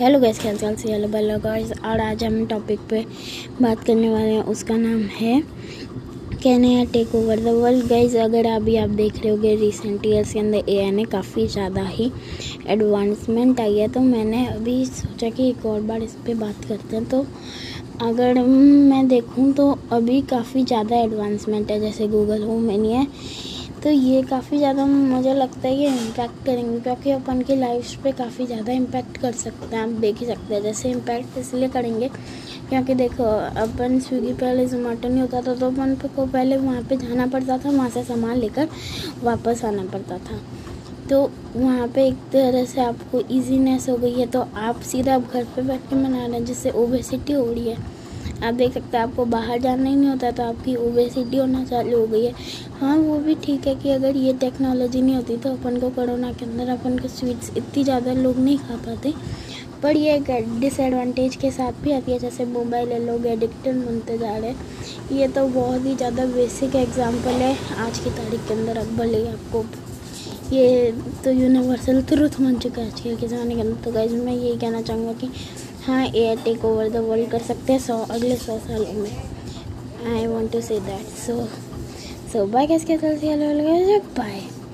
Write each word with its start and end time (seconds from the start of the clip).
Hello 0.00 0.18
guys 0.20 0.38
क्या 0.40 0.52
चाल? 0.54 0.74
से 0.76 0.92
हेलो 0.92 1.08
बेलो 1.08 1.38
गाइस 1.38 1.72
और 1.84 2.00
आज 2.00 2.22
हम 2.24 2.44
टॉपिक 2.48 2.80
पे 2.90 3.04
बात 3.62 3.82
करने 3.84 4.08
वाले 4.10 4.30
हैं, 4.30 4.42
उसका 4.42 4.76
नाम 4.76 5.00
है 5.14 5.42
can 6.42 6.64
a 6.64 6.86
take 6.92 7.14
over 7.14 7.40
the 7.40 7.52
world 7.54 7.86
guys, 7.88 8.14
अगर 8.16 8.46
अभी 8.46 8.76
आप 8.76 8.90
देख 8.90 9.16
रहे 9.16 9.30
होगे 9.30 9.54
रिसेंट 9.56 10.06
ईयर्स 10.06 10.32
के 10.32 10.38
अंदर 10.38 10.68
ए 10.68 10.90
ने 10.90 11.04
काफ़ी 11.06 11.46
ज़्यादा 11.46 11.82
ही 11.88 12.10
एडवांसमेंट 12.66 13.60
आई 13.60 13.76
है 13.78 13.88
तो 13.88 14.00
मैंने 14.00 14.46
अभी 14.46 14.84
सोचा 14.86 15.30
कि 15.30 15.48
एक 15.50 15.66
और 15.66 15.80
बार 15.82 16.02
इस 16.02 16.14
पर 16.26 16.34
बात 16.36 16.64
करते 16.64 16.96
हैं। 16.96 17.04
तो 17.04 17.24
अगर 18.06 18.42
मैं 18.42 19.06
देखूँ 19.08 19.52
तो 19.52 19.70
अभी 19.92 20.20
काफ़ी 20.30 20.64
ज़्यादा 20.64 20.96
एडवांसमेंट 20.96 21.70
है, 21.70 21.80
जैसे 21.80 22.08
गूगल 22.08 22.42
होम 22.42 22.68
है 22.70 23.06
तो 23.82 23.90
ये 23.90 24.22
काफ़ी 24.22 24.56
ज़्यादा 24.58 24.84
मुझे 24.86 25.32
लगता 25.34 25.68
है 25.68 25.74
ये 25.74 25.88
इम्पैक्ट 25.88 26.44
करेंगे, 26.46 26.80
क्योंकि 26.80 27.10
अपन 27.10 27.40
की 27.42 27.54
लाइफ 27.56 27.94
पे 28.02 28.10
काफ़ी 28.12 28.46
ज़्यादा 28.46 28.72
इम्पैक्ट 28.72 29.16
कर 29.18 29.32
सकते 29.34 29.76
हैं, 29.76 29.82
आप 29.82 29.88
देख 30.00 30.18
ही 30.20 30.26
सकते 30.26 30.54
हैं, 30.54 30.62
जैसे 30.62 30.90
इम्पैक्ट 30.90 31.38
इसलिए 31.38 31.68
करेंगे, 31.68 32.08
क्योंकि 32.68 32.94
देखो, 32.94 33.24
अपन 33.62 33.98
स्विगी 34.00 34.32
पहले 34.34 34.66
जोमेटो 34.66 35.08
नहीं 35.08 35.20
होता 35.20 35.40
था 35.42 35.54
तो 35.54 35.70
अपन 35.70 35.94
को 36.06 36.26
पहले 36.26 36.56
वहाँ 36.56 36.82
पे 36.82 36.96
जाना 36.96 37.26
पड़ता 37.26 37.58
था, 37.58 37.70
वहाँ 37.70 37.88
से 37.90 38.02
सामान 38.04 38.36
लेकर 38.36 38.68
वापस 39.22 39.64
आना 39.64 39.84
पड़ता 39.92 40.18
था। 40.18 40.38
तो 41.10 41.30
वहाँ 41.56 41.86
पे 41.88 42.06
एक 42.08 42.16
तरह 42.32 42.64
से 42.64 42.80
आपको 42.80 43.20
इजीनेस 43.30 43.88
हो 43.88 43.96
गई 43.96 44.12
है 44.14 44.26
तो 44.26 44.40
आप 44.40 44.80
सीधा 44.82 45.14
आप 45.14 45.32
घर 45.32 45.44
पे 45.56 45.62
बैठ 45.62 45.88
के 45.90 45.96
मना 45.96 46.26
रहे 46.26 46.32
हैं, 46.32 46.44
जिससे 46.44 46.70
ओबेसिटी 46.72 47.32
हो 47.32 47.46
रही 47.46 47.68
है। 47.68 47.76
आप 48.40 48.54
देख 48.54 48.72
सकते 48.72 48.96
हैं, 48.96 49.04
आपको 49.04 49.24
बाहर 49.26 49.58
जाना 49.60 49.88
ही 49.88 49.94
नहीं 49.96 50.08
होता 50.10 50.30
तो 50.30 50.42
आपकी 50.42 50.74
ओबेसिटी 50.78 51.36
होना 51.36 51.64
चालू 51.64 51.98
हो 51.98 52.06
गई 52.06 52.24
है। 52.24 52.32
हाँ 52.80 52.96
वो 52.98 53.18
भी 53.20 53.34
ठीक 53.44 53.66
है 53.66 53.74
कि 53.76 53.90
अगर 53.90 54.16
ये 54.16 54.32
टेक्नोलॉजी 54.40 55.02
नहीं 55.02 55.14
होती 55.16 55.36
तो 55.36 55.52
अपन 55.52 55.78
को 55.80 55.90
कोरोना 55.92 56.32
के 56.32 56.44
अंदर 56.44 56.68
अपन 56.70 56.98
को 56.98 57.08
स्वीट्स 57.10 57.50
इतनी 57.56 57.84
ज़्यादा 57.84 58.12
लोग 58.14 58.38
नहीं 58.38 58.58
खा 58.58 58.76
पाते। 58.86 59.12
पर 59.82 59.96
ये 59.96 60.14
एक 60.16 60.58
डिसएडवांटेज 60.60 61.36
के 61.36 61.50
साथ 61.50 61.82
भी 61.82 61.92
आती 61.92 62.12
है, 62.12 62.18
जैसे 62.18 62.44
मोबाइल 62.46 62.88
है 62.92 62.98
लोग 63.04 63.26
एडिक्टेड 63.26 63.76
बनते 63.76 64.16
जा 64.18 64.36
रहे 64.36 64.50
हैं। 64.50 65.16
ये 65.18 65.28
तो 65.28 65.46
बहुत 65.50 65.86
ही 65.86 65.94
ज़्यादा 65.96 66.26
बेसिक 66.26 66.74
एग्ज़ाम्पल 66.76 67.40
है, 67.42 67.56
आज 67.78 67.98
की 67.98 68.10
तारीख 68.10 68.46
के 68.48 68.54
अंदर, 68.54 68.78
अब 68.78 68.96
भले 68.96 69.26
आपको 69.28 69.64
ये 70.52 70.92
तो 71.24 71.30
यूनिवर्सल 71.30 72.02
ट्रुथ 72.02 72.40
बन 72.40 72.58
चुका 72.58 72.82
है 72.82 72.88
आजकल 72.88 73.16
के 73.16 73.26
ज़माने 73.28 73.54
के 73.54 73.60
अंदर। 73.60 73.82
तो 73.84 73.92
गाइज़ 73.92 74.14
मैं 74.14 74.32
यही 74.32 74.56
कहना 74.58 74.80
चाहूँगा 74.82 75.12
कि 75.14 75.30
हाँ 75.90 76.04
air 76.06 76.40
take 76.44 76.64
over 76.64 76.88
the 76.88 76.96
world 76.96 77.30
कर 77.30 77.42
सकते 77.42 77.72
हैं 77.72 77.80
सौ 77.80 77.94
अगले 78.10 78.36
सौ 78.36 78.58
सालों 78.58 78.92
में। 78.92 80.14
I 80.14 80.26
want 80.26 80.52
to 80.52 80.60
say 80.60 80.78
that 80.80 81.06
so 81.18 81.34
so 82.32 82.44
bye 82.46 82.66
कैसे 82.66 82.96
बाय 84.18 84.40